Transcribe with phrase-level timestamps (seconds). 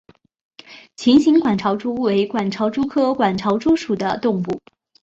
[0.95, 4.59] 琴形管巢蛛为管巢蛛科管巢蛛属的动物。